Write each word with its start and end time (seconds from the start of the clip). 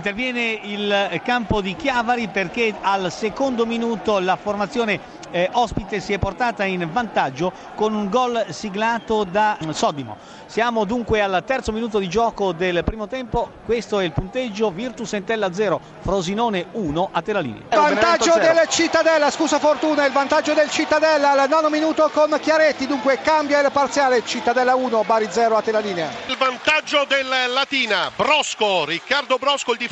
Interviene 0.00 0.58
il 0.62 1.20
campo 1.22 1.60
di 1.60 1.76
Chiavari 1.76 2.28
perché 2.28 2.74
al 2.80 3.12
secondo 3.12 3.66
minuto 3.66 4.18
la 4.18 4.36
formazione 4.36 5.18
eh, 5.30 5.48
ospite 5.52 6.00
si 6.00 6.14
è 6.14 6.18
portata 6.18 6.64
in 6.64 6.88
vantaggio 6.90 7.52
con 7.74 7.94
un 7.94 8.08
gol 8.08 8.46
siglato 8.48 9.24
da 9.24 9.58
Sodimo. 9.70 10.16
Siamo 10.46 10.84
dunque 10.84 11.20
al 11.20 11.44
terzo 11.46 11.70
minuto 11.70 11.98
di 11.98 12.08
gioco 12.08 12.52
del 12.52 12.82
primo 12.82 13.06
tempo, 13.06 13.50
questo 13.64 14.00
è 14.00 14.04
il 14.04 14.12
punteggio 14.12 14.70
Virtus 14.70 15.12
Entella 15.12 15.52
0, 15.52 15.80
Frosinone 16.00 16.66
1 16.72 17.08
a 17.12 17.22
te 17.22 17.32
la 17.32 17.40
linea. 17.40 17.62
Vantaggio 17.68 18.34
del 18.38 18.66
Cittadella, 18.68 19.30
scusa 19.30 19.60
Fortuna, 19.60 20.06
il 20.06 20.12
vantaggio 20.12 20.54
del 20.54 20.70
Cittadella 20.70 21.32
al 21.32 21.48
nono 21.48 21.68
minuto 21.68 22.10
con 22.12 22.36
Chiaretti, 22.40 22.86
dunque 22.86 23.20
cambia 23.22 23.60
il 23.60 23.70
parziale, 23.70 24.24
Cittadella 24.24 24.74
1, 24.74 25.04
Bari 25.04 25.28
0 25.30 25.56
a 25.56 25.60
te 25.60 25.70
la 25.70 25.78
linea. 25.78 26.08
Il 26.26 26.36
vantaggio 26.36 27.04
del 27.06 27.28
Latina, 27.52 28.10
Brosco, 28.16 28.84
Riccardo 28.84 29.36
Brosco 29.36 29.70
il 29.70 29.78
difensore 29.78 29.89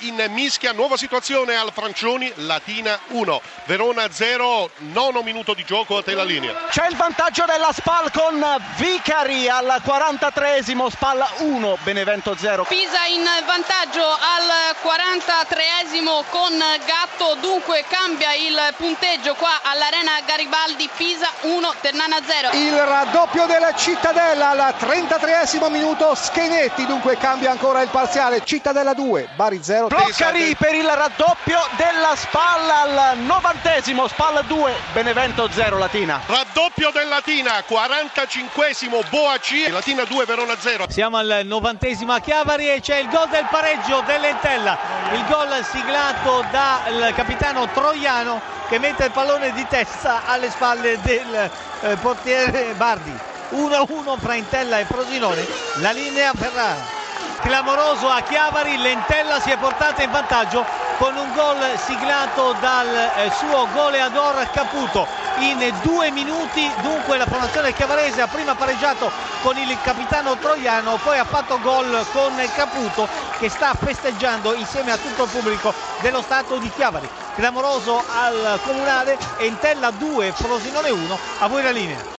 in 0.00 0.26
mischia, 0.30 0.72
nuova 0.72 0.96
situazione 0.96 1.56
al 1.56 1.70
Francioni, 1.72 2.32
Latina 2.36 2.98
1, 3.08 3.40
Verona 3.66 4.10
0, 4.10 4.70
nono 4.78 5.22
minuto 5.22 5.54
di 5.54 5.64
gioco 5.64 5.98
a 5.98 6.02
te 6.02 6.14
la 6.14 6.24
linea. 6.24 6.66
C'è 6.68 6.88
il 6.88 6.96
vantaggio 6.96 7.44
della 7.46 7.70
Spal 7.72 8.10
con 8.10 8.44
Vicari 8.76 9.48
al 9.48 9.80
43esimo, 9.84 10.88
Spal 10.88 11.24
1, 11.38 11.78
Benevento 11.84 12.34
0. 12.36 12.64
Pisa 12.64 13.04
in 13.06 13.24
vantaggio 13.46 14.04
al 14.04 14.74
43esimo 14.82 16.24
con 16.28 16.58
Gatto, 16.84 17.36
dunque 17.40 17.84
cambia 17.88 18.34
il 18.34 18.74
punteggio 18.76 19.34
qua 19.34 19.60
all'Arena 19.62 20.20
Garibaldi, 20.26 20.88
Pisa 20.96 21.30
1, 21.42 21.74
Ternana 21.80 22.18
0. 22.24 22.50
Il 22.52 22.76
raddoppio 22.76 23.46
della 23.46 23.74
Cittadella 23.74 24.50
al 24.50 24.74
33esimo 24.78 25.70
minuto, 25.70 26.14
Schenetti, 26.16 26.84
dunque 26.84 27.16
cambia 27.16 27.52
ancora 27.52 27.82
il 27.82 27.88
parziale, 27.90 28.42
Cittadella 28.44 28.92
2, 28.92 29.34
Bari 29.36 29.62
0. 29.62 29.88
Bloccari 29.88 30.56
per 30.56 30.74
il 30.74 30.88
raddoppio 30.88 31.58
della 31.76 32.16
Spal 32.16 32.70
al 32.70 33.18
90esimo, 33.18 34.08
Spal 34.08 34.42
2, 34.46 34.72
Benevento 34.94 35.50
0, 35.50 35.76
Latina. 35.76 36.22
Raddoppio 36.24 36.90
del 36.90 37.06
Latina, 37.06 37.62
45esimo, 37.68 39.06
Boa 39.10 39.36
C, 39.36 39.68
Latina 39.68 40.04
2, 40.04 40.24
Verona 40.24 40.56
0. 40.58 40.86
Siamo 40.88 41.18
al 41.18 41.42
novantesimo 41.44 42.14
a 42.14 42.18
Chiavari 42.18 42.70
e 42.70 42.80
c'è 42.80 42.96
il 42.96 43.10
gol 43.10 43.28
del 43.28 43.46
pareggio 43.50 44.02
dell'Entella, 44.06 44.78
il 45.12 45.24
gol 45.28 45.62
siglato 45.70 46.42
dal 46.50 47.12
capitano 47.14 47.68
Troiano 47.68 48.40
che 48.70 48.78
mette 48.78 49.04
il 49.04 49.10
pallone 49.10 49.52
di 49.52 49.66
testa 49.68 50.22
alle 50.24 50.48
spalle 50.48 50.98
del 51.02 51.50
eh, 51.82 51.96
portiere 51.96 52.72
Bardi. 52.74 53.12
1-1 53.50 54.18
fra 54.18 54.34
Entella 54.34 54.78
e 54.78 54.86
Frosinone, 54.86 55.46
la 55.80 55.92
linea 55.92 56.32
Ferrara. 56.32 56.95
Clamoroso 57.40 58.08
a 58.08 58.20
Chiavari, 58.22 58.76
l'Entella 58.78 59.40
si 59.40 59.50
è 59.50 59.56
portata 59.56 60.02
in 60.02 60.10
vantaggio 60.10 60.64
con 60.98 61.16
un 61.16 61.32
gol 61.34 61.58
siglato 61.78 62.54
dal 62.60 62.86
eh, 62.94 63.30
suo 63.38 63.68
goleador 63.72 64.48
Caputo. 64.50 65.06
In 65.38 65.72
due 65.82 66.10
minuti 66.10 66.70
dunque 66.80 67.18
la 67.18 67.26
formazione 67.26 67.74
chiavarese 67.74 68.22
ha 68.22 68.26
prima 68.26 68.54
pareggiato 68.54 69.10
con 69.42 69.56
il 69.58 69.76
capitano 69.82 70.38
Troiano 70.38 70.98
poi 71.02 71.18
ha 71.18 71.24
fatto 71.24 71.60
gol 71.60 72.06
con 72.12 72.32
Caputo 72.54 73.06
che 73.38 73.50
sta 73.50 73.74
festeggiando 73.74 74.54
insieme 74.54 74.92
a 74.92 74.96
tutto 74.96 75.24
il 75.24 75.28
pubblico 75.28 75.74
dello 76.00 76.22
stato 76.22 76.56
di 76.56 76.70
Chiavari. 76.70 77.08
Clamoroso 77.34 78.02
al 78.08 78.58
comunale 78.62 79.18
Entella 79.36 79.90
2 79.90 80.32
Frosinone 80.32 80.88
1 80.88 81.18
a 81.40 81.46
voi 81.48 81.62
la 81.62 81.70
linea 81.70 82.14